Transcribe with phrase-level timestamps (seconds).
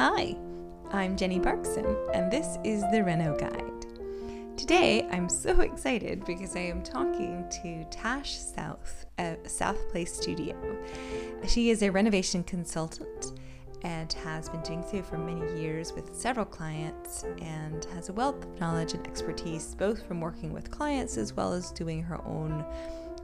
[0.00, 0.36] Hi,
[0.92, 4.56] I'm Jenny Barkson, and this is the Reno Guide.
[4.56, 10.54] Today, I'm so excited because I am talking to Tash South at Southplace Studio.
[11.48, 13.40] She is a renovation consultant
[13.82, 18.44] and has been doing so for many years with several clients and has a wealth
[18.44, 22.64] of knowledge and expertise both from working with clients as well as doing her own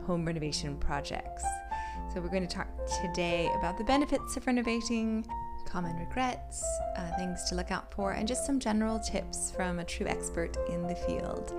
[0.09, 1.45] home renovation projects.
[2.13, 2.67] So, we're going to talk
[3.01, 5.25] today about the benefits of renovating,
[5.75, 6.65] common regrets,
[6.95, 10.57] uh, things to look out for, and just some general tips from a true expert
[10.69, 11.53] in the field.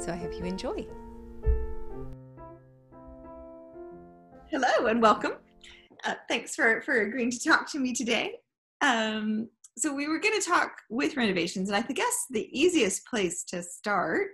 [0.00, 0.86] So, I hope you enjoy.
[4.50, 5.32] Hello and welcome.
[6.02, 8.36] Uh, thanks for, for agreeing to talk to me today.
[8.80, 13.44] Um, so, we were going to talk with renovations, and I guess the easiest place
[13.48, 14.30] to start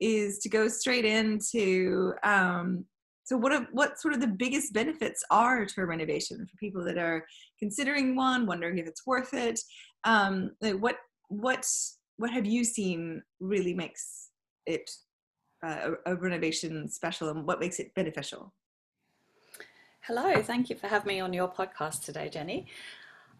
[0.00, 2.86] is to go straight into um,
[3.24, 6.98] so what what sort of the biggest benefits are to a renovation for people that
[6.98, 7.24] are
[7.62, 9.60] considering one, wondering if it's worth it?
[10.02, 10.96] Um, like what
[11.28, 11.64] what
[12.16, 14.30] what have you seen really makes
[14.66, 14.90] it
[15.64, 18.52] uh, a, renovation special, and what makes it beneficial?
[20.00, 22.66] Hello, thank you for having me on your podcast today, Jenny.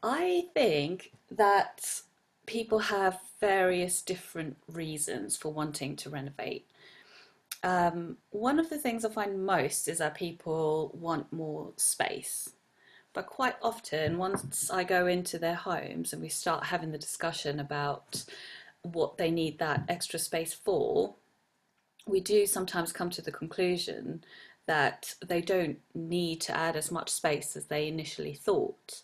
[0.05, 2.03] I think that
[2.47, 6.71] people have various different reasons for wanting to renovate.
[7.65, 12.51] Um, one of the things I find most is that people want more space.
[13.15, 17.61] But quite often, once I go into their homes and we start having the discussion
[17.61, 18.25] about
[18.83, 21.15] what they need that extra space for,
[22.07, 24.25] we do sometimes come to the conclusion
[24.67, 29.03] that they don't need to add as much space as they initially thought.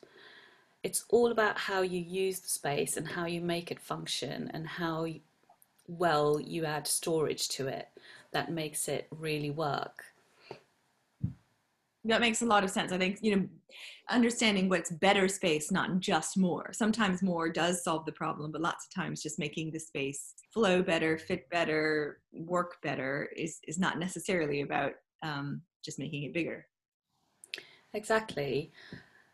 [0.82, 4.66] It's all about how you use the space and how you make it function and
[4.66, 5.06] how
[5.86, 7.88] well you add storage to it
[8.30, 10.04] that makes it really work
[12.04, 12.92] that makes a lot of sense.
[12.92, 13.46] I think you know
[14.10, 16.72] understanding what's better space not just more.
[16.72, 20.82] Sometimes more does solve the problem but lots of times just making the space flow
[20.82, 24.92] better fit better work better is is not necessarily about
[25.22, 26.66] um, just making it bigger.
[27.94, 28.72] Exactly.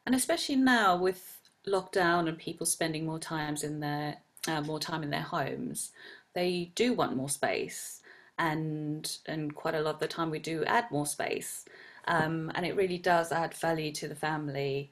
[0.06, 5.02] And especially now with lockdown and people spending more times in their uh, more time
[5.02, 5.92] in their homes
[6.34, 8.02] they do want more space
[8.38, 11.64] and and quite a lot of the time we do add more space.
[12.06, 14.90] Um, and it really does add value to the family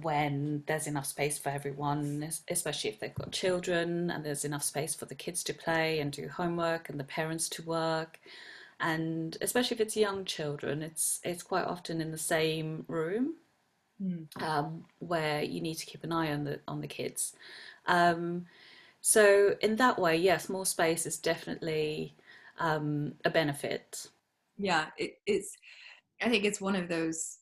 [0.00, 4.94] when there's enough space for everyone especially if they've got children and there's enough space
[4.94, 8.18] for the kids to play and do homework and the parents to work.
[8.80, 13.34] And especially if it's young children it's it's quite often in the same room
[14.02, 14.26] mm.
[14.42, 17.34] um, where you need to keep an eye on the on the kids.
[17.86, 18.46] Um,
[19.00, 22.14] so in that way yes more space is definitely
[22.58, 24.06] um, a benefit.
[24.58, 25.56] Yeah, it, it's.
[26.20, 27.38] I think it's one of those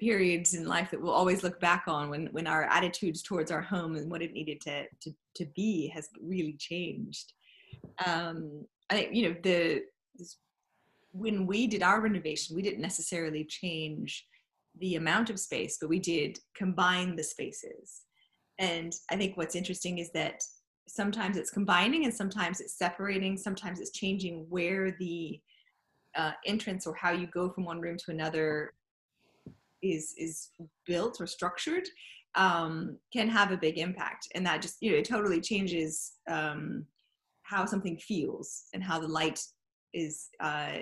[0.00, 3.62] periods in life that we'll always look back on when when our attitudes towards our
[3.62, 7.32] home and what it needed to to, to be has really changed.
[8.06, 9.82] Um, I think you know the
[11.12, 14.26] when we did our renovation, we didn't necessarily change
[14.78, 18.02] the amount of space, but we did combine the spaces.
[18.58, 20.42] And I think what's interesting is that
[20.88, 25.40] sometimes it's combining and sometimes it's separating sometimes it's changing where the
[26.16, 28.72] uh, entrance or how you go from one room to another
[29.82, 30.50] is is
[30.86, 31.88] built or structured
[32.34, 34.28] um, can have a big impact.
[34.34, 36.86] And that just you know it totally changes um,
[37.42, 39.40] how something feels and how the light
[39.94, 40.78] is uh,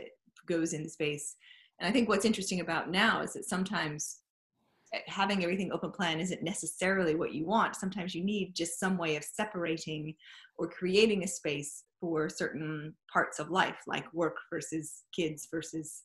[0.46, 1.36] goes in the space.
[1.78, 4.20] And i think what's interesting about now is that sometimes
[5.06, 7.76] having everything open plan isn't necessarily what you want.
[7.76, 10.14] Sometimes you need just some way of separating
[10.56, 16.02] or creating a space for certain parts of life, like work versus kids versus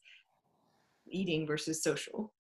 [1.10, 2.34] eating versus social.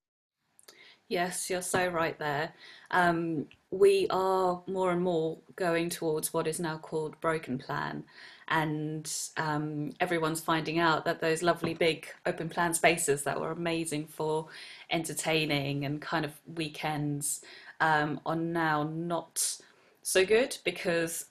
[1.09, 2.53] Yes, you're so right there.
[2.91, 8.03] Um, we are more and more going towards what is now called broken plan,
[8.49, 14.07] and um, everyone's finding out that those lovely big open plan spaces that were amazing
[14.07, 14.47] for
[14.89, 17.41] entertaining and kind of weekends
[17.79, 19.57] um, are now not
[20.03, 21.25] so good because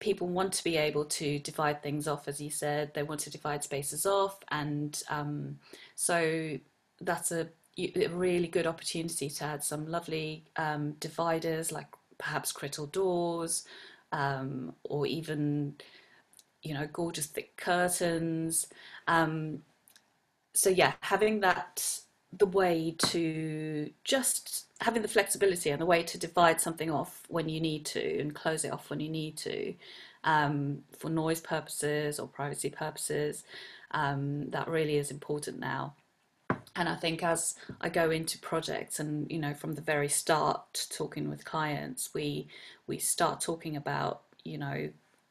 [0.00, 2.94] people want to be able to divide things off, as you said.
[2.94, 5.58] They want to divide spaces off, and um,
[5.94, 6.58] so
[7.00, 7.48] that's a
[7.78, 11.86] a really good opportunity to add some lovely um, dividers like
[12.18, 13.64] perhaps Crittall doors
[14.12, 15.74] um, or even
[16.62, 18.66] you know gorgeous thick curtains.
[19.06, 19.62] Um,
[20.54, 22.00] so yeah having that
[22.32, 27.48] the way to just having the flexibility and the way to divide something off when
[27.48, 29.74] you need to and close it off when you need to
[30.24, 33.44] um, for noise purposes or privacy purposes
[33.92, 35.94] um, that really is important now
[36.78, 40.86] and I think as I go into projects and you know from the very start
[40.90, 42.48] talking with clients we
[42.86, 44.88] we start talking about you know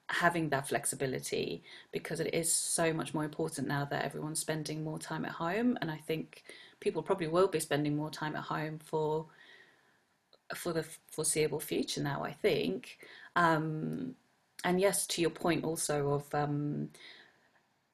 [0.10, 4.98] having that flexibility because it is so much more important now that everyone's spending more
[4.98, 5.78] time at home.
[5.82, 6.44] And I think
[6.80, 9.26] people probably will be spending more time at home for
[10.56, 13.00] for the foreseeable future now I think.
[13.36, 14.16] Um,
[14.64, 16.90] and yes to your point also of um,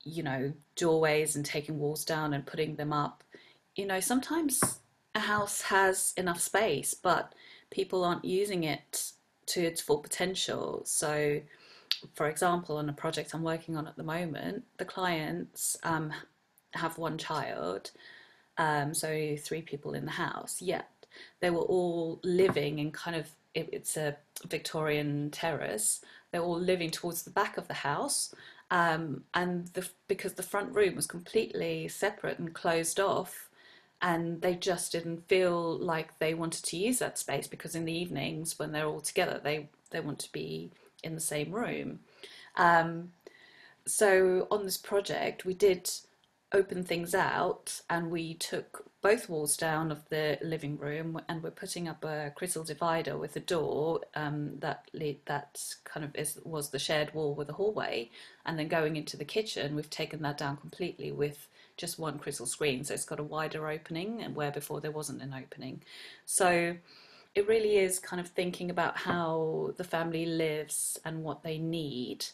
[0.04, 3.24] you know doorways and taking walls down and putting them up
[3.75, 4.80] you know, sometimes
[5.16, 7.34] a house has enough space, but
[7.72, 9.12] people aren't using it
[9.48, 10.81] to its full potential.
[10.86, 11.42] So,
[12.14, 16.14] for example, on a project I'm working on at the moment, the clients um,
[16.74, 17.92] have one child,
[18.58, 20.62] um, so three people in the house.
[20.62, 20.90] Yet
[21.42, 24.18] they were all living in kind of it, it's a
[24.48, 26.02] Victorian terrace.
[26.31, 28.34] They're all living towards the back of the house,
[28.72, 33.50] um, and the, because the front room was completely separate and closed off,
[34.04, 37.98] and they just didn't feel like they wanted to use that space because in the
[37.98, 40.70] evenings when they're all together they they want to be
[41.04, 42.00] in the same room.
[42.56, 43.14] Um,
[43.86, 45.90] so on this project we did
[46.54, 51.52] open things out and we took both walls down of the living room and we're
[51.52, 56.40] putting up a Crittall divider with a door um, that lead, that kind of is
[56.44, 58.10] was the shared wall with the hallway
[58.46, 61.48] and then going into the kitchen we've taken that down completely with
[61.78, 62.84] just one Crittall screen.
[62.84, 65.81] So it's got a wider opening, and where before there wasn't an opening.
[66.25, 66.75] So
[67.36, 72.25] it really is kind of thinking about how the family lives and what they need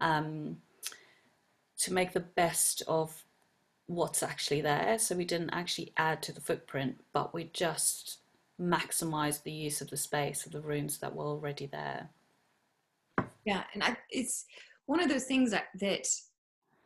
[0.00, 0.58] um,
[1.78, 3.24] to make the best of
[3.86, 4.98] what's actually there.
[4.98, 8.18] So we didn't actually add to the footprint, but we just
[8.60, 12.08] maximized the use of the space of the rooms that were already there.
[13.44, 14.44] Yeah, and I, it's
[14.86, 16.08] one of those things that, that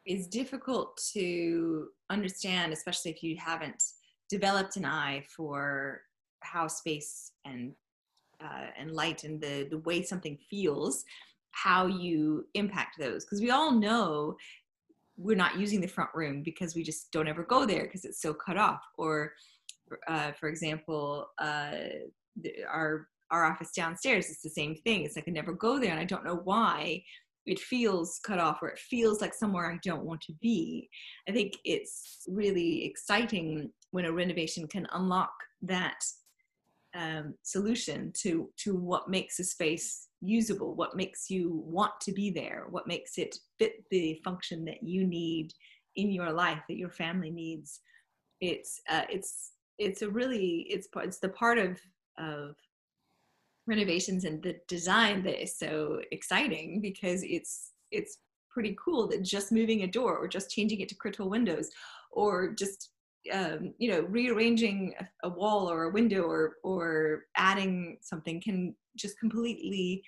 [0.07, 3.83] is difficult to understand, especially if you haven't
[4.29, 6.03] developed an eye for
[6.41, 7.73] how space and
[8.43, 11.05] uh, and light and the the way something feels,
[11.53, 13.25] how you impact those.
[13.25, 14.37] Because we all know
[15.17, 18.21] we're not using the front room because we just don't ever go there because it's
[18.21, 18.81] so cut off.
[18.99, 19.33] Or,
[20.09, 21.73] uh, for example, uh,
[22.69, 25.05] our our office downstairs it's the same thing.
[25.05, 27.03] It's like I never go there, and I don't know why
[27.47, 30.89] it feels cut off or it feels like somewhere I don't want to be.
[31.29, 35.99] I think it's really exciting when a renovation can unlock that
[36.95, 42.31] um, solution to to what makes a space usable, what makes you want to be
[42.31, 45.53] there, what makes it fit the function that you need
[45.97, 47.81] in your life, that your family needs.
[48.41, 51.81] It's uh, it's it's a really it's it's the part of
[52.19, 52.55] of
[53.67, 58.19] renovations and the design that is so exciting because it's it's
[58.51, 61.71] pretty cool that just moving a door or just changing it to Crittall windows
[62.11, 62.91] or just
[63.33, 68.75] um, you know rearranging a, a, wall or a window or or adding something can
[68.97, 70.03] just completely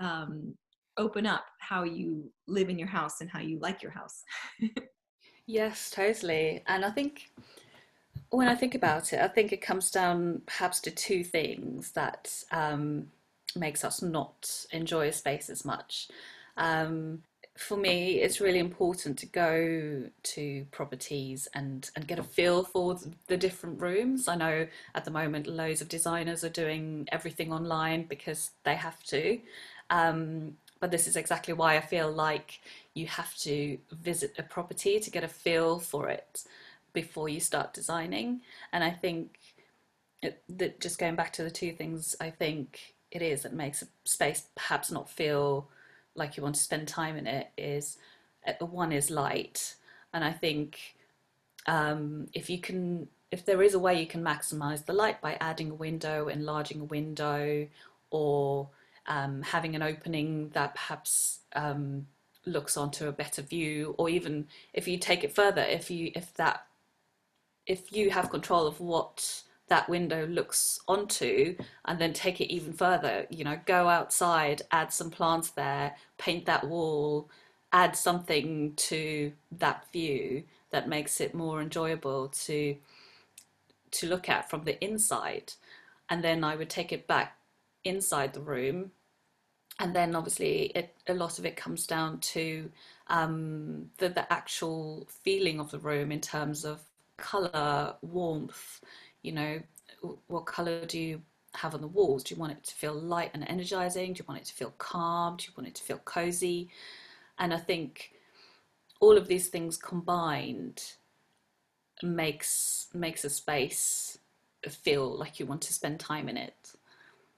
[0.00, 0.54] um,
[0.98, 4.22] open up how you live in your house and how you like your house.
[5.48, 6.62] Yes totally.
[6.66, 7.30] And i think
[8.30, 12.32] when I think about it, I think it comes down perhaps to two things that
[12.50, 13.08] um,
[13.56, 16.08] makes us not enjoy a space as much.
[16.56, 17.22] Um,
[17.56, 22.98] for me, it's really important to go to properties and, and get a feel for
[23.26, 24.28] the different rooms.
[24.28, 29.02] I know at the moment loads of designers are doing everything online because they have
[29.04, 29.40] to.
[29.90, 32.60] Um, but this is exactly why I feel like
[32.94, 36.44] you have to visit a property to get a feel for it
[37.02, 38.40] before you start designing.
[38.72, 39.38] And I think
[40.20, 43.82] it, that just going back to the two things, I think it is that makes
[43.82, 45.68] a space perhaps not feel
[46.14, 47.98] like you want to spend time in it is
[48.46, 49.76] uh, one is light,
[50.12, 50.96] and I think
[51.66, 55.36] um, if you can, if there is a way you can maximize the light by
[55.40, 57.68] adding a window, enlarging a window,
[58.10, 58.68] or
[59.06, 62.06] um, having an opening that perhaps um,
[62.44, 66.34] looks onto a better view, or even if you take it further, if you if
[66.34, 66.66] that
[67.68, 72.72] if you have control of what that window looks onto and then take it even
[72.72, 77.30] further you know go outside add some plants there paint that wall
[77.72, 82.76] add something to that view that makes it more enjoyable to
[83.90, 85.52] to look at from the inside.
[86.10, 87.36] And then i would take it back
[87.84, 88.92] inside the room.
[89.80, 92.70] And then obviously it, a lot of it comes down to
[93.06, 96.80] um, the, the actual feeling of the room in terms of
[97.18, 98.80] color, warmth,
[99.22, 99.60] you know,
[100.26, 101.22] what color do you
[101.54, 102.24] have on the walls?
[102.24, 104.12] Do you want it to feel light and energizing?
[104.12, 105.36] Do you want it to feel calm?
[105.36, 106.70] Do you want it to feel cozy?
[107.38, 108.12] And I think
[109.00, 110.82] all of these things combined
[112.02, 114.18] makes makes a space
[114.68, 116.72] feel like you want to spend time in it.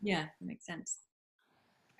[0.03, 0.99] Yeah, makes sense.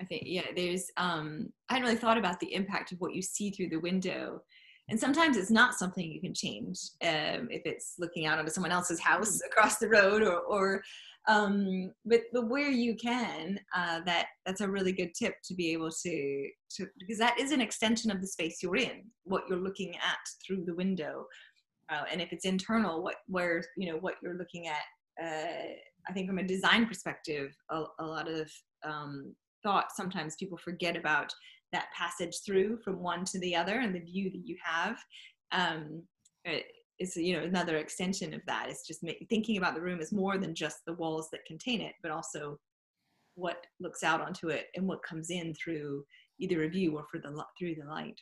[0.01, 3.23] I think yeah, there's um I hadn't really thought about the impact of what you
[3.23, 4.43] see through the window.
[4.91, 8.73] And sometimes it's not something you can change um, if it's looking out onto someone
[8.73, 9.47] else's house mm.
[9.47, 10.83] across the road or, or
[11.29, 15.73] um, but but where you can, uh, that that's a really good tip to be
[15.73, 19.59] able to to because that is an extension of the space you're in, what you're
[19.59, 21.27] looking at through the window,
[21.91, 24.83] uh, and if it's internal, what where you know what you're looking at.
[25.23, 25.75] Uh,
[26.09, 28.51] I think from a design perspective, a, a lot of
[28.83, 31.33] um, thought sometimes people forget about
[31.73, 34.99] that passage through from one to the other and the view that you have.
[35.53, 36.03] Um,
[36.99, 38.67] is you know another extension of that.
[38.69, 41.95] It's just thinking about the room as more than just the walls that contain it
[42.03, 42.59] but also
[43.35, 46.05] what looks out onto it and what comes in through
[46.39, 48.21] either a view or for the through the light.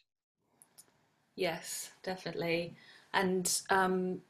[1.34, 2.76] Yes definitely.
[3.12, 4.20] And um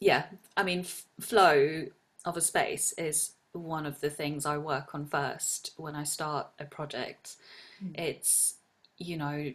[0.00, 0.26] yeah
[0.56, 1.86] i mean f- flow
[2.24, 6.46] of a space is one of the things i work on first when i start
[6.58, 7.36] a project
[7.82, 7.98] mm.
[7.98, 8.54] it's
[8.98, 9.52] you know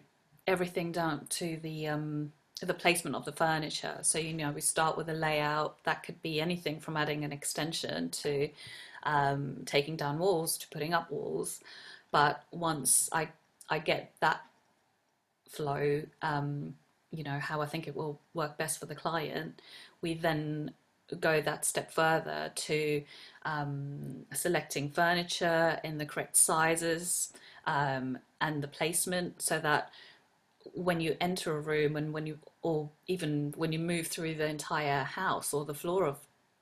[0.48, 2.32] everything down to the um
[2.66, 3.98] the placement of the furniture.
[4.02, 7.32] So, you know, we start with a layout that could be anything from adding an
[7.32, 8.50] extension to
[9.04, 11.60] um, taking down walls to putting up walls.
[12.12, 13.30] But once I,
[13.70, 14.42] I get that
[15.50, 16.76] flow, um,
[17.12, 19.62] you know, how I think it will work best for the client,
[20.02, 20.72] we then
[21.20, 23.04] go that step further to
[23.44, 27.34] um, selecting furniture in the correct sizes
[27.66, 29.90] um, and the placement so that
[30.74, 34.48] when you enter a room and when you or even when you move through the
[34.48, 36.20] entire house or the floor of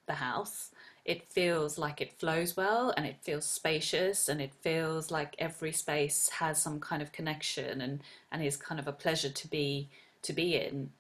[0.08, 0.72] the house
[1.04, 5.72] it feels like it flows well and it feels spacious and it feels like every
[5.72, 9.90] space has some kind of connection and and is kind of a pleasure to be
[10.22, 10.92] to be in.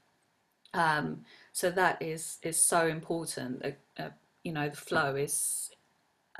[0.73, 4.09] Um, so that is is so important uh, uh,
[4.43, 5.70] you know the flow is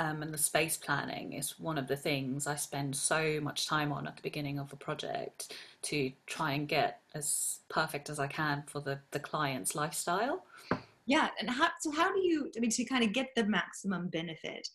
[0.02, 3.92] um, and the space planning is one of the things I spend so much time
[3.92, 5.54] on at the beginning of a project
[5.84, 10.44] to try and get as perfect as I can for the, the client's lifestyle.
[11.06, 11.92] Yeah, and how so?
[11.92, 12.50] How do you?
[12.58, 14.68] I mean, to kind of get the maximum benefit,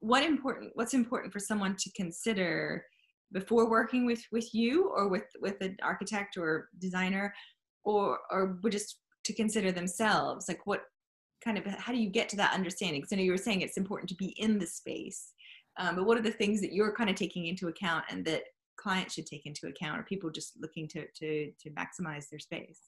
[0.00, 0.70] what important?
[0.74, 2.86] What's important for someone to consider
[3.32, 7.34] before working with with you or with with an architect or designer,
[7.82, 10.48] or or just to consider themselves?
[10.48, 10.84] Like, what
[11.44, 13.00] kind of how do you get to that understanding?
[13.00, 15.32] Because I know you were saying it's important to be in the space,
[15.76, 18.44] um, but what are the things that you're kind of taking into account and that
[18.76, 22.80] clients should take into account, or people just looking to to to maximize their space?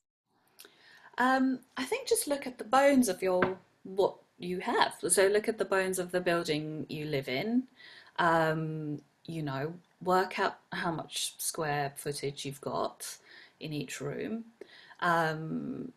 [1.18, 4.94] Um, I think just look at the bones of your what you have.
[5.08, 7.64] So look at the bones of the building you live in.
[8.18, 13.16] Um, you know, work out how much square footage you've got
[13.60, 14.44] in each room.
[15.00, 15.92] Um,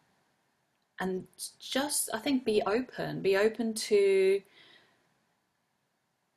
[1.00, 1.26] and
[1.60, 3.22] just i think be open.
[3.22, 4.42] Be open to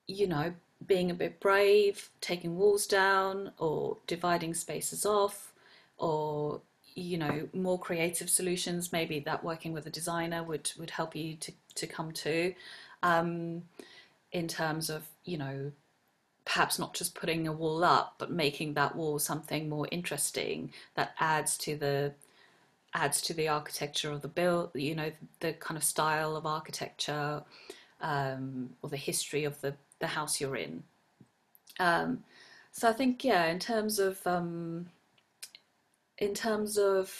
[0.06, 0.52] you know
[0.86, 5.52] being a bit brave taking walls down or dividing spaces off
[5.96, 6.60] or
[6.94, 8.92] you know more creative solutions.
[8.92, 12.54] Maybe that working with a designer would would help you to to come to
[13.02, 13.62] um,
[14.32, 15.72] in terms of you know
[16.44, 21.14] perhaps not just putting a wall up but making that wall something more interesting that
[21.20, 22.12] adds to the
[22.94, 27.42] adds to the architecture of the build, you know, the kind of style of architecture
[28.00, 30.82] um, or the history of the, the house you're in.
[31.80, 32.24] Um,
[32.72, 34.86] so I think, yeah, in terms of um,
[36.18, 37.12] in terms of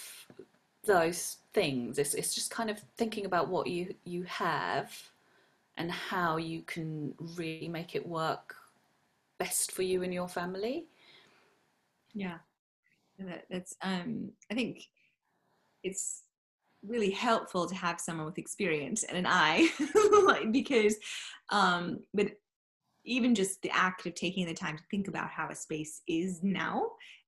[0.84, 4.92] those things, it's it's just kind of thinking about what you you have
[5.76, 8.54] and how you can really make it work
[9.38, 10.86] best for you and your family.
[12.14, 12.38] Yeah,
[13.50, 14.88] that's um, I think
[15.82, 16.22] it's
[16.84, 19.68] really helpful to have someone with experience and an eye
[20.50, 20.96] because
[21.50, 22.28] um but
[23.04, 26.40] even just the act of taking the time to think about how a space is
[26.42, 26.86] now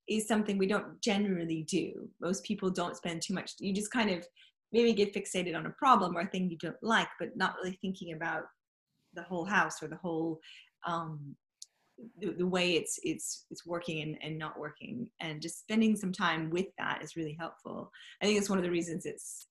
[0.08, 2.08] is something we don't generally do.
[2.20, 4.26] Most people don't spend too much you just kind of
[4.73, 7.78] maybe get fixated on a problem or a thing you don't like but not really
[7.80, 8.42] thinking about
[9.14, 10.40] the whole house or the whole
[10.87, 11.37] um,
[12.18, 16.12] the, the way it's it's it's working and, and not working and just spending some
[16.12, 17.90] time with that is really helpful.
[18.23, 19.46] I think it's one of the reasons it's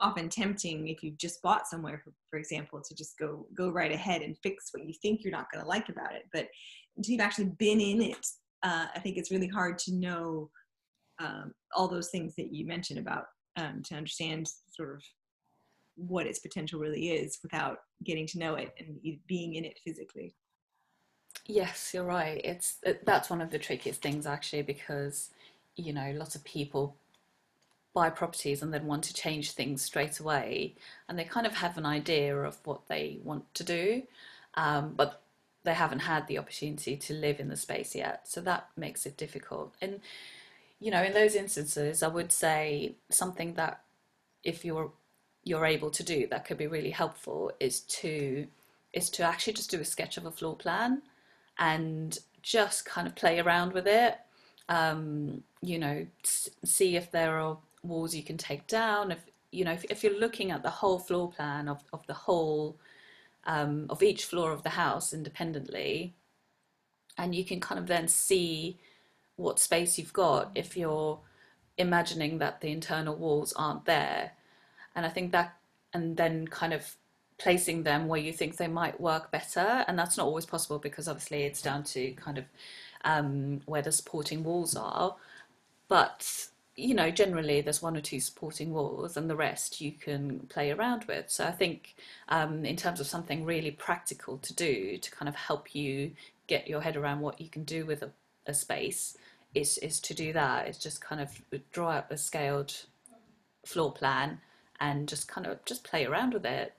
[0.00, 3.92] often tempting if you've just bought somewhere for, for example to just go go right
[3.92, 6.24] ahead and fix what you think you're not going to like about it.
[6.32, 6.48] But
[6.96, 8.26] until you've actually been in it
[8.62, 10.50] uh, i think it's really hard to know
[11.20, 15.02] um, all those things that you mentioned about um, to understand sort of
[15.96, 20.34] what its potential really is without getting to know it and being in it physically
[21.46, 22.40] Yes, you're right.
[22.42, 25.30] It's it, that's one of the trickiest things actually because
[25.76, 26.96] you know lots of people
[27.94, 30.74] buy properties and then want to change things straight away,
[31.08, 34.02] and they kind of have an idea of what they want to do,
[34.54, 35.22] um, but
[35.64, 38.28] they haven't had the opportunity to live in the space yet.
[38.28, 39.74] So that makes it difficult.
[39.80, 40.00] And
[40.80, 43.82] you know, in those instances, I would say something that
[44.44, 44.92] if you're
[45.44, 48.46] you're able to do that could be really helpful is to
[48.92, 51.02] is to actually just do a sketch of a floor plan
[51.58, 54.18] and just kind of play around with it.
[54.68, 59.10] Um, you know, see if there are walls you can take down.
[59.10, 62.14] If you know, if, if you're looking at the whole floor plan of of the
[62.14, 62.76] whole
[63.46, 66.14] um, of each floor of the house independently,
[67.18, 68.78] and you can kind of then see
[69.36, 71.18] what space you've got if you're
[71.76, 74.32] imagining that the internal walls aren't there.
[74.94, 75.56] And I think that,
[75.92, 76.94] and then kind of
[77.44, 79.84] placing them where you think they might work better.
[79.86, 82.44] And that's not always possible because obviously it's down to kind of
[83.04, 85.14] um, where the supporting walls are.
[85.88, 90.40] But you know, generally there's one or two supporting walls, and the rest you can
[90.48, 91.30] play around with.
[91.30, 91.94] So I think,
[92.28, 96.12] um, in terms of something really practical to do to kind of help you
[96.48, 98.10] get your head around what you can do with a,
[98.46, 99.16] a space,
[99.54, 100.66] is is to do that.
[100.66, 101.30] It's just kind of
[101.72, 102.74] draw up a scaled
[103.66, 104.40] floor plan
[104.80, 106.74] and just kind of just play around with it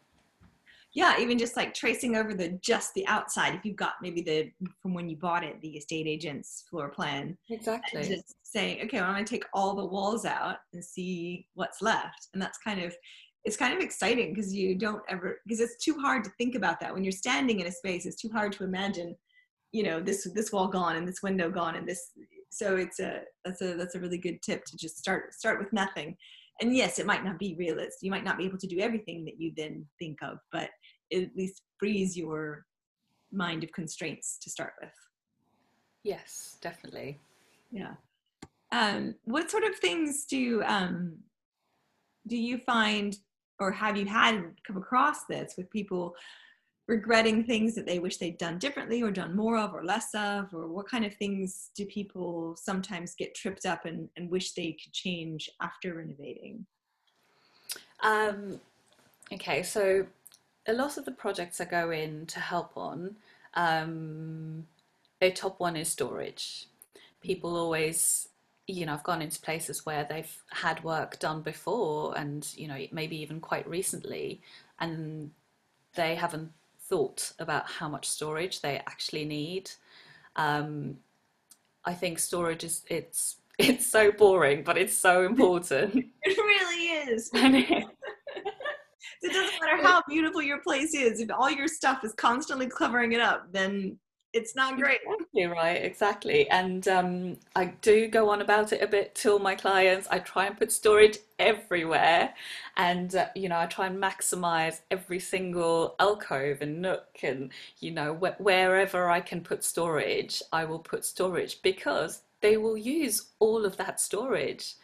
[0.96, 4.50] yeah even just like tracing over the just the outside if you've got maybe the
[4.82, 7.38] from when you bought it the estate agent's floor plan.
[7.50, 8.02] Exactly.
[8.02, 11.82] Just saying okay well, i'm going to take all the walls out and see what's
[11.82, 12.30] left.
[12.34, 12.96] And that's kind of
[13.44, 16.80] it's kind of exciting because you don't ever because it's too hard to think about
[16.80, 16.94] that.
[16.94, 19.16] When you're standing in a space it's too hard to imagine
[19.72, 22.12] you know this this wall gone and this window gone and this
[22.50, 25.74] so it's a that's a that's a really good tip to just start start with
[25.74, 26.16] nothing.
[26.62, 29.25] And yes it might not be realist you might not be able to do everything
[29.25, 30.70] that you then think of but
[31.13, 32.65] at least frees your
[33.31, 34.93] mind of constraints to start with.
[36.03, 37.19] Yes, definitely.
[37.71, 37.95] Yeah.
[38.71, 41.17] Um, what sort of things do um,
[42.27, 43.17] do you find,
[43.59, 46.15] or have you had come across this with people
[46.88, 50.53] regretting things that they wish they'd done differently, or done more of, or less of,
[50.53, 54.77] or what kind of things do people sometimes get tripped up and, and wish they
[54.83, 56.65] could change after renovating?
[58.03, 58.59] Um,
[59.33, 60.05] okay, so
[60.68, 63.16] a lot of the projects I go in to help on,
[63.54, 64.68] um,
[65.22, 66.68] a top one is storage.
[67.22, 68.30] People always,
[68.68, 72.78] you know, I've gone into places where they've had work done before and, you know,
[72.92, 74.42] maybe even quite recently,
[74.80, 75.32] and
[75.96, 79.72] they haven't thought about how much storage they actually need.
[80.36, 80.98] Um,
[81.86, 85.96] I think storage is it's it's so boring, but it's so important.
[86.24, 87.32] it really is.
[89.25, 93.11] it doesn't matter how beautiful your place is if all your stuff is constantly covering
[93.11, 93.98] it up then
[94.35, 95.00] it's not great.
[95.05, 96.50] exactly right exactly.
[96.50, 100.07] And um, i do go on about it a bit to all my clients.
[100.11, 102.33] I try and put storage everywhere
[102.77, 107.92] and uh, you know i try and maximize every single alcove and nook and you
[107.92, 113.31] know wh- wherever i can put storage i will put storage because they will use
[113.40, 114.75] all of that storage.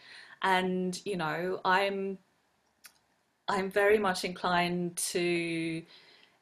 [0.42, 2.18] And you know i'm
[3.52, 5.84] I'm very much inclined to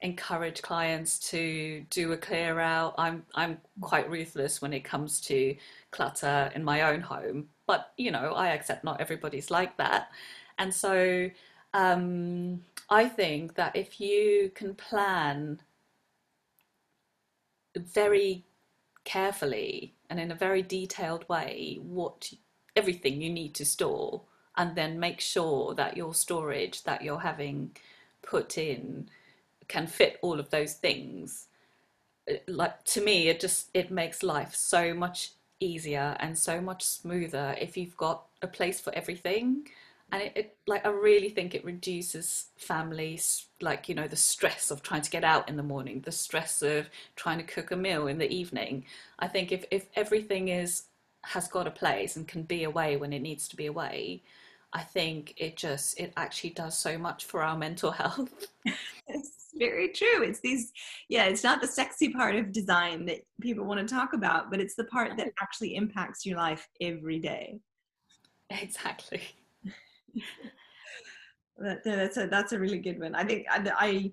[0.02, 2.94] encourage clients to do a clear out.
[3.00, 5.56] I'm I'm quite ruthless when it comes to
[5.90, 10.12] clutter in my own home, but you know I accept not everybody's like that,
[10.60, 11.32] and so
[11.74, 15.62] um, I think that if you can plan
[17.76, 18.46] very
[19.04, 22.32] carefully and in a very detailed way what
[22.76, 24.22] everything you need to store
[24.60, 27.72] and then make sure that your storage that you're having
[28.22, 29.10] put in
[29.70, 31.48] can fit all of those things.
[32.30, 36.84] Uh, like to me it just it makes life so much easier and so much
[36.84, 39.66] smoother if you've got a place for everything.
[40.12, 44.72] And it, it, like i really think it reduces families like you know the stress
[44.72, 47.78] of trying to get out in the morning the stress of trying to cook a
[47.78, 48.84] meal in the evening.
[49.20, 50.84] I think if if everything is
[51.22, 54.22] has got a place and can be away when it needs to be away
[54.74, 58.48] I think it just it actually does so much for our mental health.
[59.08, 60.24] it's very true.
[60.24, 60.72] It's these
[61.10, 64.60] yeah, it's not the sexy part of design that people want to talk about, but
[64.60, 67.60] it's the part that actually impacts your life every day.
[68.50, 69.22] Exactly.
[71.58, 73.16] that, that's a that's a really good one.
[73.16, 74.12] I think I, I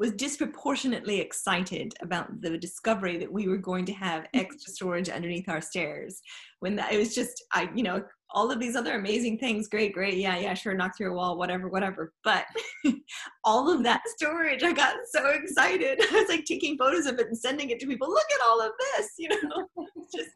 [0.00, 4.40] was disproportionately excited about the discovery that we were going to have mm-hmm.
[4.40, 6.22] extra storage underneath our stairs.
[6.60, 9.92] When that, it was just i you know all of these other amazing things great
[9.92, 12.14] great yeah yeah sure knock through a wall whatever whatever.
[12.24, 12.46] But
[13.44, 16.00] all of that storage i got so excited.
[16.10, 18.08] I was like taking photos of it and sending it to people.
[18.08, 19.66] Look at all of this you know?
[20.16, 20.30] Just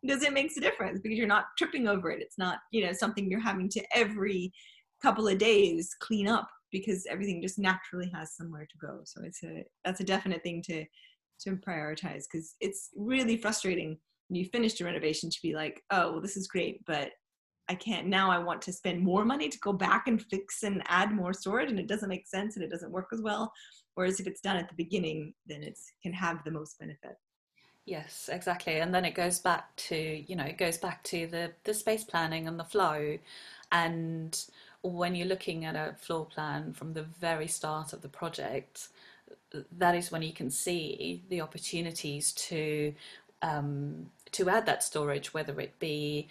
[0.00, 2.22] because it makes a difference because you're not tripping over it.
[2.22, 4.52] It's not you know something you're having to every
[5.02, 9.42] couple of days clean up because everything just naturally has somewhere to go so it's
[9.42, 10.84] a that's a definite thing to
[11.40, 13.96] to prioritize because it's really frustrating
[14.28, 17.10] when you finish a renovation to be like oh well this is great but
[17.68, 20.82] I can't now I want to spend more money to go back and fix and
[20.86, 23.52] add more storage and it doesn't make sense and it doesn't work as well.
[23.94, 27.16] Whereas if it's done at the beginning, then it can have the most benefit.
[27.84, 28.80] Yes, exactly.
[28.80, 32.04] And then it goes back to, you know, it goes back to the, the space
[32.04, 33.18] planning and the flow.
[33.72, 34.44] And
[34.82, 38.88] when you're looking at a floor plan from the very start of the project,
[39.76, 42.94] that is when you can see the opportunities to
[43.42, 46.28] um, to add that storage, whether it be,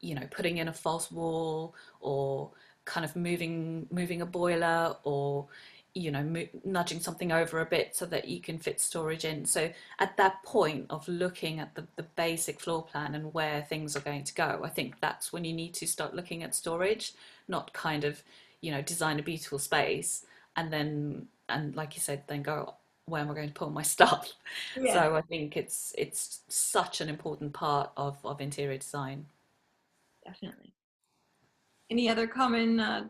[0.00, 2.50] you know, putting in a false wall or
[2.84, 5.46] kind of moving moving a boiler or
[5.94, 9.44] you know mo- nudging something over a bit so that you can fit storage in.
[9.44, 13.96] So at that point of looking at the, the basic floor plan and where things
[13.96, 17.12] are going to go i think that's when you need to start looking at storage
[17.48, 18.22] not kind of
[18.60, 20.24] you know design a beautiful space
[20.56, 22.74] and then and like you said then go
[23.06, 24.32] where am i going to put my stuff?
[24.76, 24.92] Yeah.
[24.92, 29.26] so i think it's it's such an important part of of interior design.
[30.24, 30.74] Definitely.
[31.88, 33.08] Any other common uh,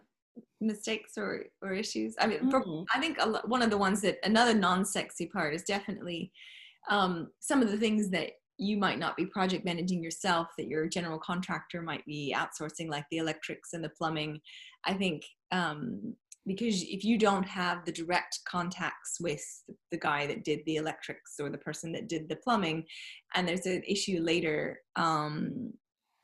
[0.61, 2.51] mistakes or or issues i mean mm-hmm.
[2.51, 6.31] for, i think a, one of the ones that another non-sexy part is definitely
[6.89, 10.89] um, some of the things that you might not be project managing yourself that your
[10.89, 14.41] general contractor might be outsourcing like the electrics and the plumbing
[14.85, 16.15] i think um,
[16.47, 19.45] because if you don't have the direct contacts with
[19.91, 22.85] the guy that did the electrics or the person that did the plumbing
[23.35, 25.73] and there's an issue later um,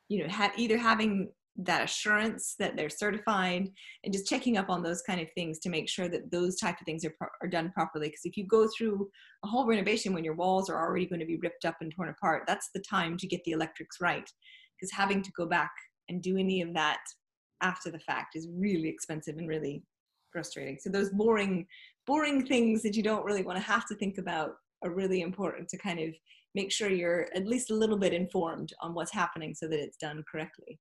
[0.09, 3.68] you know have either having that assurance that they're certified
[4.04, 6.76] and just checking up on those kind of things to make sure that those type
[6.80, 8.08] of things are, pro- are done properly.
[8.08, 9.08] Because if you go through
[9.44, 12.10] a whole renovation when your walls are already going to be ripped up and torn
[12.10, 14.28] apart that's the time to get the electrics right.
[14.78, 15.70] Because having to go back
[16.08, 17.00] and do any of that
[17.62, 19.82] after the fact is really expensive and really
[20.30, 20.76] frustrating.
[20.78, 21.66] So those boring
[22.06, 24.50] boring things that you don't really want to have to think about
[24.84, 26.10] are really important to kind of
[26.54, 29.96] make sure you're at least a little bit informed on what's happening so that it's
[29.96, 30.78] done correctly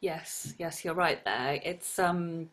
[0.00, 1.60] Yes, yes, you're right there.
[1.62, 2.50] It's um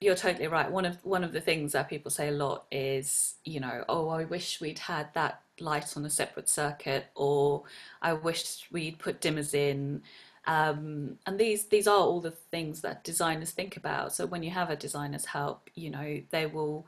[0.00, 0.70] you're totally right.
[0.70, 4.08] One of one of the things that people say a lot is, you know, oh,
[4.08, 7.64] I wish we'd had that light on a separate circuit, or
[8.00, 10.02] I wish we'd put dimmers in.
[10.46, 14.12] Um, and these these are all the things that designers think about.
[14.12, 16.86] So when you have a designer's help, you know, they will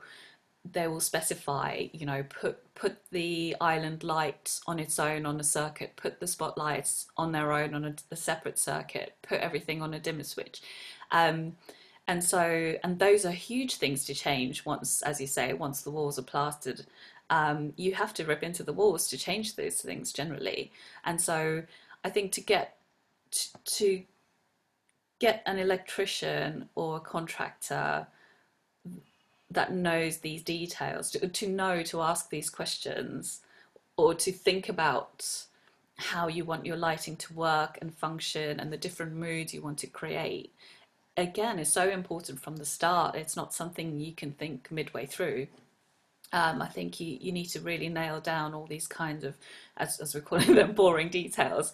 [0.71, 5.43] they will specify, you know, put put the island light on its own on a
[5.43, 9.93] circuit, put the spotlights on their own on a, a separate circuit, put everything on
[9.93, 10.61] a dimmer switch.
[11.11, 11.55] Um,
[12.07, 15.91] and so, and those are huge things to change once, as you say, once the
[15.91, 16.85] walls are plastered.
[17.29, 20.71] Um, you have to rip into the walls to change those things generally.
[21.03, 21.63] And so,
[22.03, 22.77] I think to get
[23.65, 24.03] to
[25.19, 28.07] get an electrician or a contractor
[29.51, 33.41] that knows these details to, to know to ask these questions
[33.97, 35.45] or to think about
[35.97, 39.77] how you want your lighting to work and function and the different moods you want
[39.77, 40.51] to create
[41.17, 43.15] again is so important from the start.
[43.15, 45.47] It's not something you can think midway through.
[46.33, 49.35] Um, I think you, you need to really nail down all these kinds of,
[49.77, 51.73] as, as we're calling them, boring details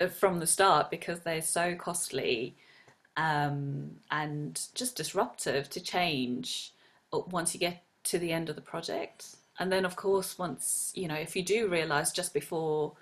[0.00, 2.56] uh, from the start because they're so costly
[3.16, 6.72] um, and just disruptive to change
[7.20, 9.36] once you get to the end of the project.
[9.58, 12.92] And then, of course, once you know, if you do realize just before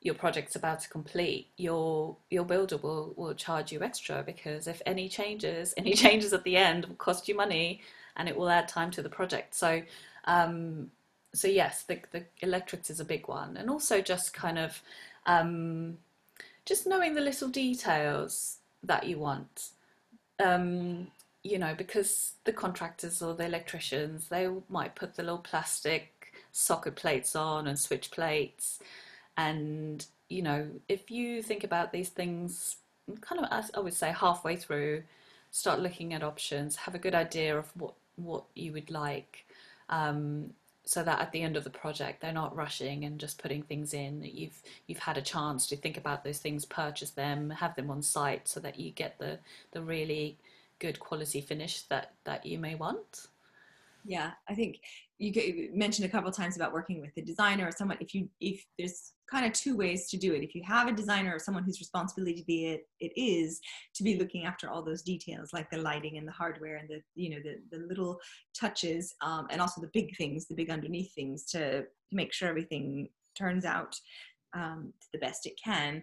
[0.00, 4.80] your project's about to complete, your your builder will will charge you extra because if
[4.86, 7.80] any changes, any changes at the end will cost you money,
[8.16, 9.54] and it will add time to the project.
[9.54, 9.82] So,
[10.24, 10.90] um,
[11.34, 14.82] so yes, the the electrics is a big one, and also just kind of
[15.26, 15.98] um,
[16.64, 19.70] just knowing the little details that you want.
[20.42, 21.08] Um,
[21.42, 26.96] you know, because the contractors or the electricians, they might put the little plastic socket
[26.96, 28.78] plates on and switch plates.
[29.36, 32.76] And, you know, if you think about these things
[33.20, 35.02] kind of, as I would say, halfway through,
[35.50, 39.46] start looking at options, have a good idea of what, what you would like.
[39.88, 40.52] Um,
[40.84, 43.92] so that at the end of the project they're not rushing and just putting things
[43.92, 47.76] in that you've you've had a chance to think about those things purchase them have
[47.76, 49.38] them on site so that you get the
[49.72, 50.38] the really
[50.80, 53.28] good quality finish that that you may want
[54.04, 54.80] yeah i think
[55.18, 58.64] you mentioned a couple times about working with a designer or someone if you if
[58.78, 61.62] there's kind of two ways to do it if you have a designer or someone
[61.62, 63.60] whose responsibility it, it is
[63.94, 67.00] to be looking after all those details like the lighting and the hardware and the
[67.14, 68.18] you know the, the little
[68.58, 73.08] touches um, and also the big things the big underneath things to, make sure everything
[73.36, 73.94] turns out
[74.54, 76.02] um, the best it can.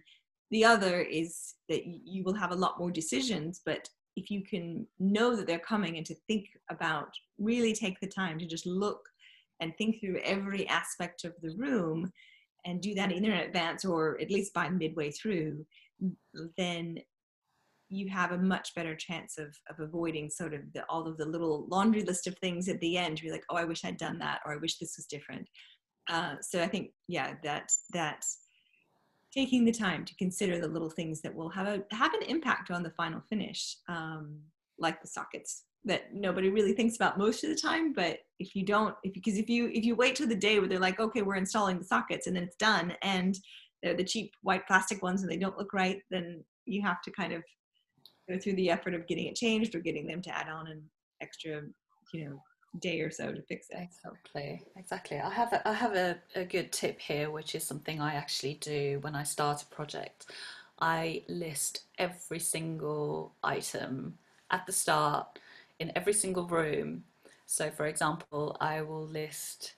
[0.52, 4.86] The other is that you will have a lot more decisions, but if you can
[5.00, 9.00] know that they're coming and to think about, really take the time to just look
[9.62, 12.12] and think through every aspect of the room
[12.66, 15.66] and do that either in advance or at least by midway through,
[16.58, 16.98] then
[17.90, 21.26] you have a much better chance of, of avoiding sort of the, all of the
[21.26, 23.22] little laundry list of things at the end.
[23.22, 25.48] You're like, oh, I wish I'd done that, or I wish this was different.
[26.10, 28.26] Uh, so I think, yeah, that that
[29.38, 32.72] taking the time to consider the little things that will have a have an impact
[32.72, 34.40] on the final finish, um,
[34.80, 37.94] like the sockets that nobody really thinks about most of the time.
[37.94, 40.68] But if you don't, if because if you if you wait till the day where
[40.68, 43.38] they're like, okay, we're installing the sockets, and then it's done, and
[43.84, 47.12] they're the cheap white plastic ones and they don't look right, then you have to
[47.12, 47.44] kind of
[48.28, 50.82] go through the effort of getting it changed or getting them to add on an
[51.22, 51.62] extra,
[52.12, 52.42] you know,
[52.80, 53.78] day or so to fix it.
[53.82, 55.20] Exactly, exactly.
[55.20, 58.56] I have a, I have a, a good tip here, which is something I actually
[58.56, 60.28] do when I start a project.
[60.80, 64.18] I list every single item
[64.52, 65.40] at the start
[65.80, 67.04] in every single room.
[67.46, 69.74] So, for example, I will list.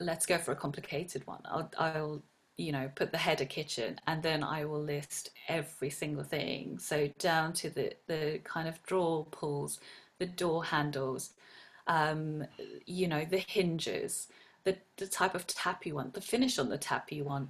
[0.00, 1.42] Let's go for a complicated one.
[1.44, 2.22] I'll, I'll
[2.58, 7.08] you know put the header kitchen and then i will list every single thing so
[7.18, 9.80] down to the the kind of drawer pulls
[10.18, 11.30] the door handles
[11.86, 12.44] um,
[12.86, 14.28] you know the hinges
[14.64, 17.48] the, the type of tap you want the finish on the tap you want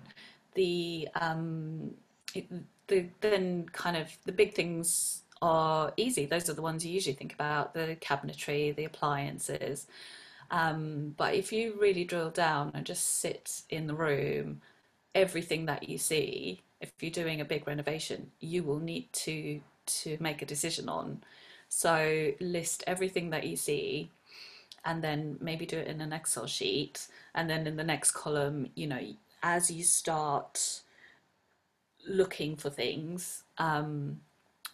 [0.54, 1.90] the um,
[2.34, 2.46] it,
[2.88, 6.24] the then kind of the big things are easy.
[6.24, 9.86] Those are the ones you usually think about the cabinetry the appliances.
[10.50, 14.60] Um, but if you really drill down and just sit in the room
[15.14, 20.16] everything that you see if you're doing a big renovation you will need to to
[20.20, 21.22] make a decision on.
[21.68, 24.10] So list everything that you see
[24.84, 28.68] and then maybe do it in an excel sheet and then in the next column
[28.74, 29.00] you know
[29.42, 30.82] as you start
[32.08, 34.20] looking for things um,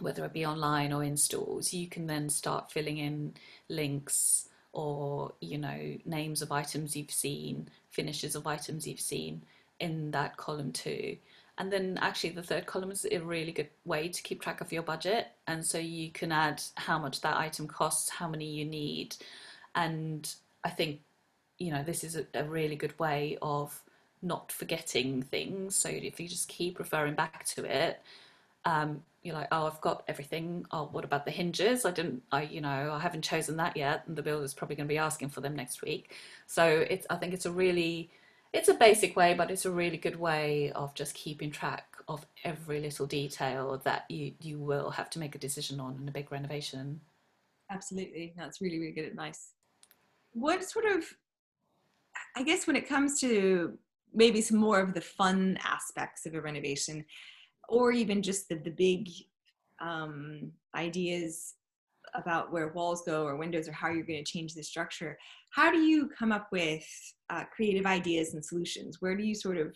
[0.00, 3.34] whether it be online or in stores you can then start filling in
[3.68, 9.42] links or you know names of items you've seen finishes of items you've seen
[9.80, 11.16] in that column too.
[11.58, 14.72] And then actually the third column is a really good way to keep track of
[14.72, 15.28] your budget.
[15.46, 19.16] And so you can add how much that item costs, how many you need.
[19.78, 21.00] And I think,
[21.58, 23.80] you know, this is a, a really good way of
[24.20, 25.76] not forgetting things.
[25.76, 28.02] So if you just keep referring back to it,
[28.64, 30.66] um, you're like, oh, I've got everything.
[30.72, 31.84] Oh, what about the hinges?
[31.84, 34.88] I didn't, I, you know, I haven't chosen that yet, and the builder's probably going
[34.88, 36.16] to be asking for them next week.
[36.46, 38.10] So it's, I think it's a really
[38.52, 42.26] it's a basic way, but it's a really good way of just keeping track of
[42.44, 46.12] every little detail that you you will have to make a decision on in a
[46.12, 47.00] big renovation.
[47.70, 49.52] Absolutely, that's really really good advice.
[50.32, 51.04] What sort of,
[52.36, 53.78] I guess, when it comes to
[54.14, 57.04] maybe some more of the fun aspects of a renovation,
[57.68, 59.08] or even just the the big
[59.80, 61.54] um, ideas
[62.14, 65.18] about where walls go or windows or how you're going to change the structure
[65.50, 66.84] how do you come up with
[67.30, 69.00] uh, creative ideas and solutions?
[69.00, 69.74] Where do you sort of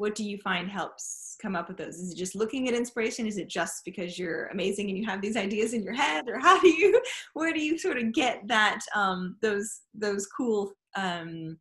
[0.00, 1.96] what do you find helps come up with those?
[1.96, 3.26] Is it just looking at inspiration?
[3.26, 6.26] Is it just because you're amazing and you have these ideas in your head?
[6.26, 7.02] Or how do you
[7.34, 11.58] where do you sort of get that um, those those cool um,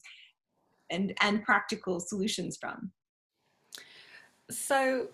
[0.90, 2.92] and and practical solutions from?
[4.50, 5.10] So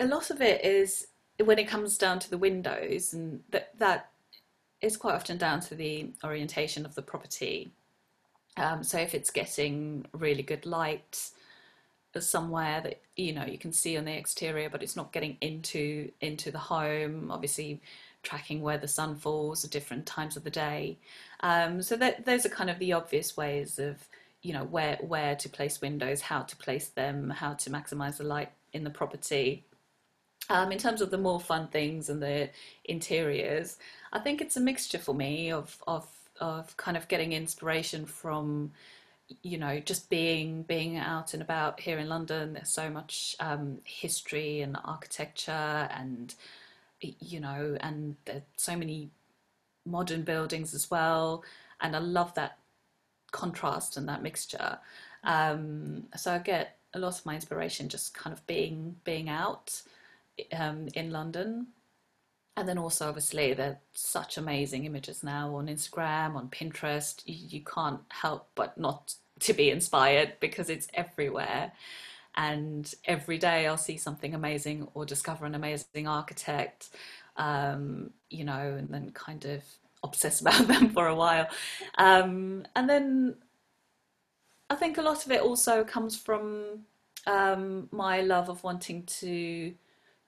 [0.00, 1.06] a lot of it is
[1.42, 4.10] when it comes down to the windows, and that that
[4.80, 7.70] is quite often down to the orientation of the property.
[8.56, 11.30] Um, so if it's getting really good light
[12.20, 16.10] somewhere that you know you can see on the exterior, but it's not getting into
[16.20, 17.80] into the home, obviously
[18.22, 20.98] tracking where the sun falls at different times of the day.
[21.40, 24.08] Um, so that, those are kind of the obvious ways of
[24.42, 28.24] you know where where to place windows, how to place them, how to maximize the
[28.24, 29.64] light in the property.
[30.50, 32.50] Um, in terms of the more fun things and the
[32.84, 33.78] interiors,
[34.12, 36.06] I think it's a mixture for me of of
[36.40, 38.72] of kind of getting inspiration from
[39.42, 42.54] you know just being being out and about here in London.
[42.54, 46.34] There's so much um, history and architecture, and
[47.00, 49.10] you know, and there's so many
[49.86, 51.44] modern buildings as well.
[51.80, 52.58] And I love that
[53.32, 54.78] contrast and that mixture.
[55.24, 59.82] Um, so I get a lot of my inspiration just kind of being being out
[60.56, 61.68] um, in London.
[62.56, 67.20] And then also, obviously, there's such amazing images now on Instagram, on Pinterest.
[67.26, 71.72] You, you can't help but not to be inspired because it's everywhere.
[72.36, 76.90] And every day I'll see something amazing or discover an amazing architect,
[77.36, 79.62] um, you know, and then kind of
[80.02, 81.48] obsess about them for a while.
[81.98, 83.36] Um, and then
[84.70, 86.84] I think a lot of it also comes from
[87.26, 89.74] um, my love of wanting to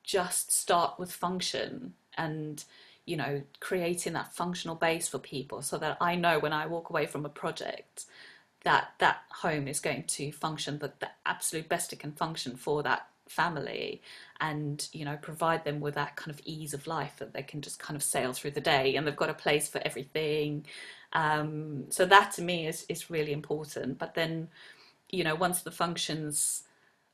[0.02, 2.64] just start with function and
[3.04, 6.90] you know creating that functional base for people so that I know when I walk
[6.90, 8.04] away from a project
[8.64, 12.82] that that home is going to function but the absolute best it can function for
[12.82, 14.02] that family
[14.40, 17.60] and you know provide them with that kind of ease of life that they can
[17.60, 20.64] just kind of sail through the day and they've got a place for everything.
[21.12, 23.98] Um, so that to me is is really important.
[23.98, 24.48] But then
[25.10, 26.62] you know once the functions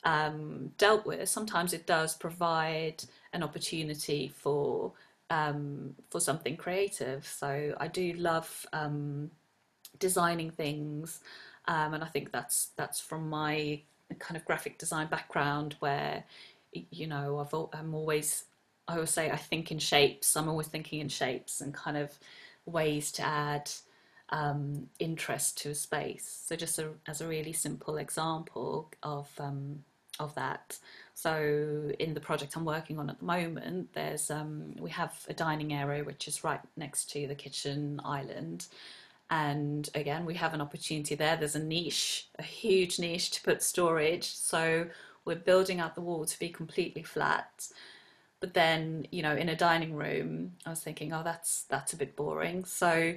[0.04, 4.92] um, dealt with sometimes it does provide an opportunity for
[5.30, 7.26] um, for something creative.
[7.26, 9.30] So I do love um,
[9.98, 11.20] designing things
[11.68, 13.80] um, and I think that's that's from my
[14.18, 16.24] kind of graphic design background where
[16.72, 18.44] you know I've I'm always
[18.88, 20.36] I always say I think in shapes.
[20.36, 22.18] I'm always thinking in shapes and kind of
[22.66, 23.70] ways to add
[24.30, 26.42] um, interest to a space.
[26.46, 29.84] So just a, as a really simple example of um,
[30.18, 30.78] of that
[31.14, 35.34] so in the project I'm working on at the moment there's um, we have a
[35.34, 38.66] dining area which is right next to the kitchen island.
[39.30, 41.36] And again we have an opportunity there.
[41.36, 44.24] There's a niche a huge niche to put storage.
[44.24, 44.86] So
[45.24, 47.68] we're building out the wall to be completely flat.
[48.40, 51.96] But then you know in a dining room i was thinking oh that's that's a
[51.96, 52.64] bit boring.
[52.64, 53.14] So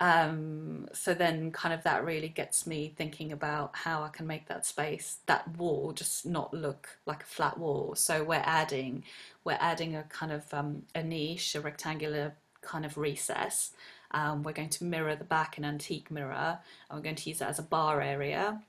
[0.00, 4.46] um, so then kind of that really gets me thinking about how i can make
[4.46, 9.02] that space that wall just not look like a flat wall so we're adding
[9.44, 13.72] we're adding a kind of um, a niche a rectangular kind of recess
[14.10, 16.58] um, we're going to mirror the back an antique mirror
[16.90, 18.60] and we're going to use that as a bar area.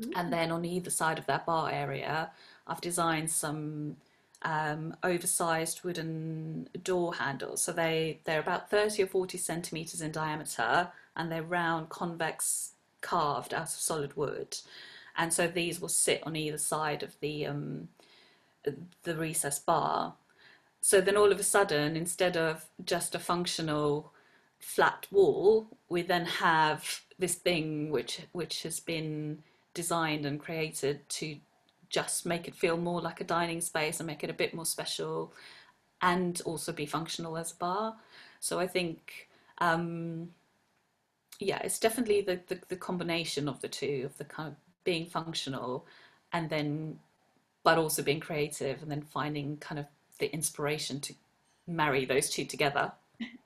[0.00, 0.12] Mm.
[0.16, 2.30] And then on either side of that bar area,
[2.66, 3.96] I've designed some
[4.44, 7.62] um, oversized wooden door handles.
[7.62, 13.54] So they, they're about 30 or 40 centimeters in diameter and they're round, convex, carved
[13.54, 14.56] out of solid wood.
[15.16, 17.88] And so these will sit on either side of the, um,
[19.04, 20.14] the recess bar.
[20.80, 24.12] So then all of a sudden, instead of just a functional
[24.58, 31.36] flat wall, we then have this thing which which has been designed and created to
[31.94, 34.66] just make it feel more like a dining space and make it a bit more
[34.66, 35.32] special
[36.02, 37.96] and also be functional as a bar.
[38.40, 39.28] So I think
[39.58, 40.30] um,
[41.38, 45.06] yeah, it's definitely the, the, the combination of the two of the kind of being
[45.06, 45.86] functional
[46.32, 46.98] and then
[47.62, 49.86] but also being creative and then finding kind of
[50.18, 51.14] the inspiration to
[51.66, 52.92] marry those two together.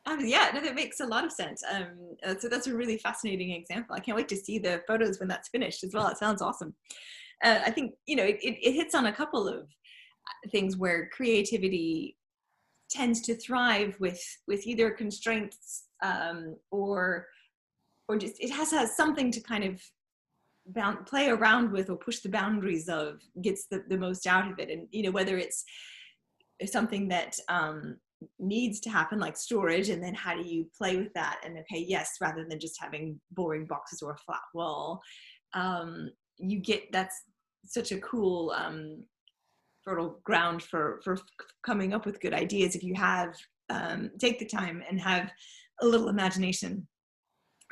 [0.06, 1.62] Um, yeah, no, that makes a lot of sense.
[1.70, 3.94] Um, uh, so that's a really fascinating example.
[3.94, 6.08] I can't wait to see the photos when that's finished as well.
[6.08, 6.74] It sounds awesome.
[7.44, 10.76] Uh, I think you know it, it, it, hits on a couple of uh, things
[10.76, 12.16] where creativity
[12.90, 17.26] tends to thrive with with either constraints um, or
[18.08, 19.80] or just it has has something to kind of
[20.68, 24.58] bound, play around with or push the boundaries of gets the, the most out of
[24.58, 24.70] it.
[24.70, 25.64] And you know whether it's
[26.66, 27.96] something that um,
[28.38, 31.40] needs to happen like storage and then how do you play with that?
[31.44, 35.00] And okay yes rather than just having boring boxes or a flat wall
[35.54, 37.22] um, you get that's
[37.68, 39.04] such a cool um,
[39.84, 41.18] fertile ground for for
[41.64, 43.34] coming up with good ideas if you have
[43.70, 45.30] um, take the time and have
[45.82, 46.86] a little imagination.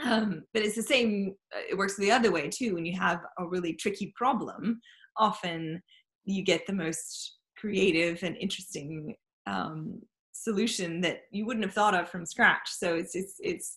[0.04, 2.74] Um, but it's the same uh, it works the other way too.
[2.74, 4.80] When you have a really tricky problem
[5.18, 5.82] often
[6.24, 9.14] you get the most creative and interesting
[9.46, 10.00] um,
[10.32, 12.68] solution that you wouldn't have thought of from scratch.
[12.68, 13.76] So it's it's it's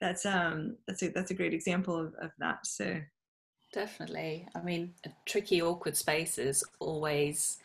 [0.00, 2.66] that's um that's a that's a great example of, of that.
[2.66, 3.00] So
[3.72, 4.48] definitely.
[4.54, 4.94] I mean
[5.26, 7.58] tricky awkward spaces always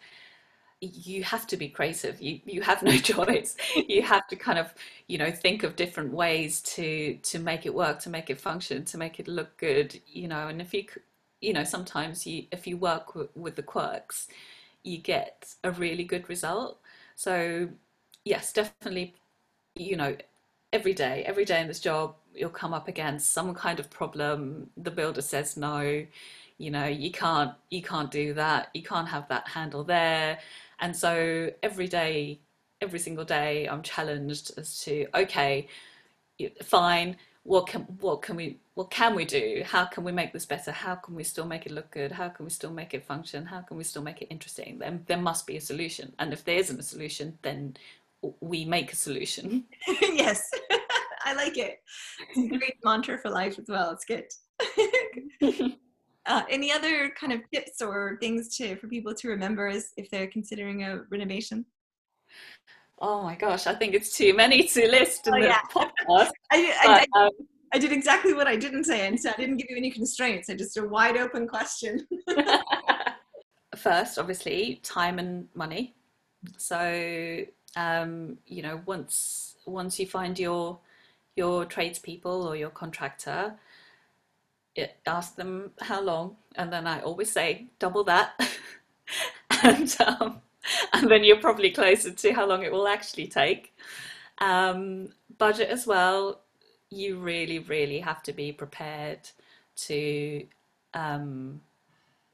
[0.82, 2.22] you have to be creative.
[2.22, 3.58] You you have no choice.
[3.90, 4.74] You have to kind of
[5.08, 8.86] you know think of different ways to to make it work to make it function
[8.86, 10.86] to make it look good you know and if you
[11.42, 14.28] you know sometimes you if you work w- with the quirks
[14.84, 16.80] you get a really good result.
[17.16, 17.70] So
[18.26, 19.16] yes, definitely,
[19.76, 20.16] you know,
[20.72, 24.70] every day, every day in this job, you'll come up against some kind of problem.
[24.78, 26.06] The builder says no,
[26.58, 28.70] you know, you can't, you can't do that.
[28.74, 30.40] You can't have that handle there.
[30.80, 32.40] And so every day,
[32.82, 35.68] every single day, I'm challenged as to, okay,
[36.64, 37.18] fine.
[37.44, 39.64] What can, what can we, what can we do?
[39.66, 40.72] How can we make this better?
[40.72, 42.12] How can we still make it look good?
[42.12, 43.46] How can we still make it function?
[43.46, 44.80] How can we still make it interesting?
[44.80, 46.14] Then there must be a solution.
[46.20, 47.76] And if there isn't a solution, then
[48.40, 49.66] we make a solution.
[50.02, 50.50] yes,
[51.24, 51.78] I like it.
[52.30, 53.92] It's a great mantra for life as well.
[53.92, 54.26] It's good.
[56.26, 60.10] uh, any other kind of tips or things to for people to remember as if
[60.10, 61.66] they're considering a renovation?
[63.00, 65.62] Oh my gosh, I think it's too many to list in oh, the yeah.
[65.74, 66.32] podcast.
[66.52, 67.30] I, I, but, um,
[67.74, 70.50] I, did exactly what I didn't say, and so I didn't give you any constraints.
[70.50, 72.08] I just a wide open question.
[73.76, 75.96] first, obviously, time and money.
[76.58, 77.46] So
[77.76, 80.80] um, you know, once once you find your
[81.36, 83.56] your tradespeople or your contractor,
[84.76, 88.34] it, ask them how long, and then I always say double that,
[89.64, 90.42] and um,
[90.94, 93.74] and then you're probably closer to how long it will actually take.
[94.40, 96.42] Um, budget as well.
[96.90, 99.20] You really, really have to be prepared
[99.76, 100.46] to
[100.94, 101.62] um,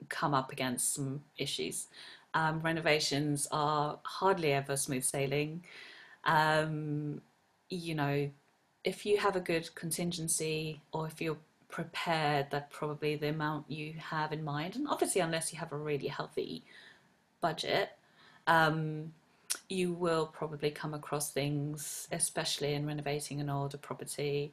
[0.10, 1.88] come up against some issues.
[2.34, 5.64] Um, renovations are hardly ever smooth sailing.
[6.26, 7.22] Um,
[7.70, 8.30] you know,
[8.84, 11.38] if you have a good contingency or if you're
[11.69, 15.77] prepared that probably the amount you have in mind, and obviously, unless you have a
[15.77, 16.63] really healthy
[17.41, 17.91] budget,
[18.47, 19.13] um,
[19.69, 24.51] you will probably come across things, especially in renovating an older property,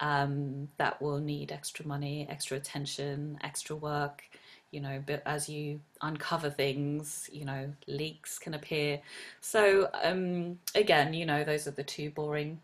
[0.00, 4.22] um, that will need extra money, extra attention, extra work.
[4.70, 9.00] You know but as you uncover things you know leaks can appear.
[9.40, 12.60] So um again you know those are the two boring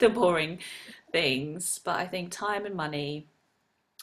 [0.00, 0.58] the boring
[1.12, 3.26] things but i think time and money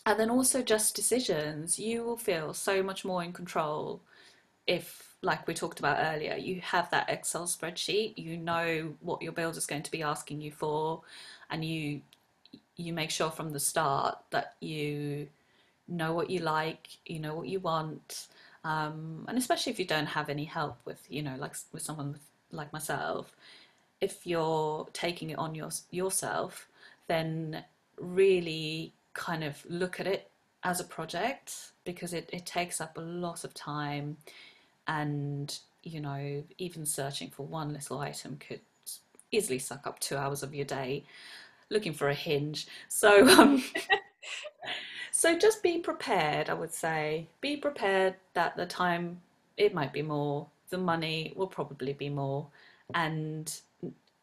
[0.06, 1.78] and then also just decisions.
[1.78, 4.02] You will feel so much more in control
[4.66, 9.32] if like we talked about earlier you have that excel spreadsheet you know what your
[9.32, 11.02] builder's going to be asking you for
[11.50, 12.02] and you
[12.76, 15.28] you make sure from the start that you
[15.88, 18.28] know what you like, you know what you want,
[18.64, 22.12] um, and especially if you don't have any help with, you know, like with someone
[22.12, 22.22] with,
[22.52, 23.36] like myself,
[24.02, 26.68] if you're taking it on your, yourself,
[27.08, 27.64] then
[28.00, 30.30] really kind of look at it
[30.64, 34.18] as a project because it, it takes up a lot of time
[34.88, 38.60] and you know even searching for one little item could
[39.32, 41.04] easily suck up two hours of your day
[41.70, 43.64] looking for a hinge so um,
[45.18, 47.28] So just be prepared, I would say.
[47.42, 49.20] Be prepared that the time
[49.58, 52.46] it might be more, the money will probably be more,
[52.94, 53.52] and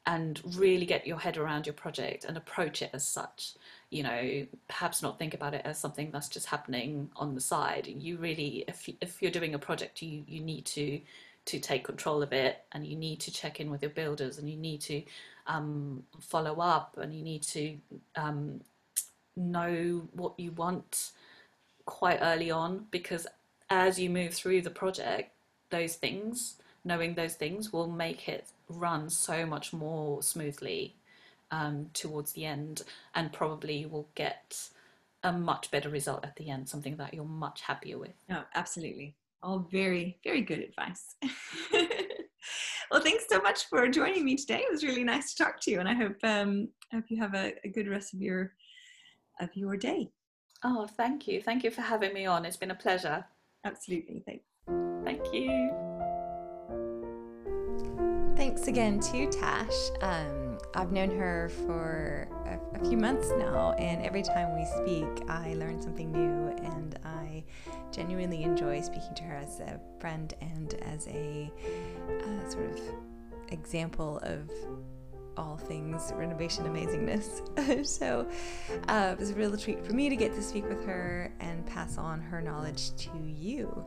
[0.06, 3.54] and really get your head around your project and approach it as such.
[3.90, 7.86] You know, perhaps not think about it as something that's just happening on the side.
[7.86, 11.00] You really, if if you're doing a project, you you need to
[11.46, 14.48] to take control of it, and you need to check in with your builders, and
[14.48, 15.02] you need to
[15.46, 17.76] um, follow up, and you need to
[18.16, 18.60] um,
[19.36, 21.12] know what you want
[21.86, 23.26] quite early on because
[23.70, 25.30] as you move through the project,
[25.70, 30.96] those things, knowing those things, will make it run so much more smoothly
[31.50, 32.82] um, towards the end,
[33.14, 34.68] and probably you will get
[35.22, 38.14] a much better result at the end, something that you're much happier with.
[38.30, 39.16] Oh, absolutely.
[39.42, 41.16] All very, very good advice.
[42.90, 44.60] well, thanks so much for joining me today.
[44.60, 47.20] It was really nice to talk to you, and I hope um, I hope you
[47.20, 48.52] have a, a good rest of your
[49.40, 50.10] of your day.
[50.62, 51.42] Oh, thank you.
[51.42, 52.44] Thank you for having me on.
[52.44, 53.24] It's been a pleasure.
[53.64, 54.22] Absolutely.
[54.26, 54.44] Thanks.
[55.04, 55.83] Thank you.
[58.54, 59.90] Thanks again to Tash.
[60.00, 65.28] Um, I've known her for a, a, few months now, and every time we speak,
[65.28, 67.42] I learn something new, and I
[67.90, 71.52] genuinely enjoy speaking to her as a friend and as a
[72.08, 72.80] uh, sort of
[73.48, 74.48] example of
[75.36, 77.84] all things renovation amazingness.
[77.84, 78.24] so
[78.86, 81.66] uh, it was a real treat for me to get to speak with her and
[81.66, 83.84] pass on her knowledge to you.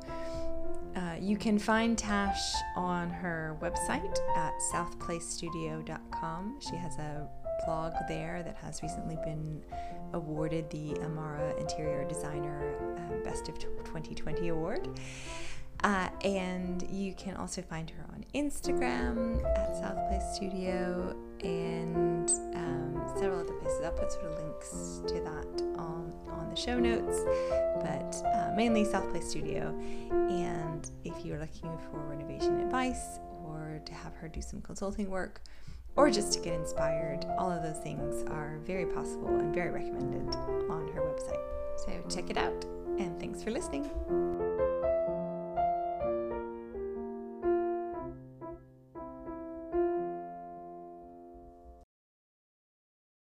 [0.98, 6.60] Uh, you can find Tash on her website at southplacestudio.com.
[6.60, 7.30] She has a
[7.68, 9.64] blog there that has recently been
[10.14, 14.90] awarded the Amara Interior Designer uh, Best of 2020 Award.
[15.84, 20.00] Uh, and you can also find her on Instagram at South
[21.44, 23.82] and um, several other places.
[23.84, 27.20] I'll put sort of links to that on, on the show notes,
[27.82, 29.76] but uh, mainly Southplace Studio.
[30.12, 35.42] And if you're looking for renovation advice or to have her do some consulting work,
[35.96, 40.36] or just to get inspired, all of those things are very possible and very recommended
[40.70, 41.42] on her website.
[41.78, 42.66] So check it out,
[43.00, 43.90] and thanks for listening.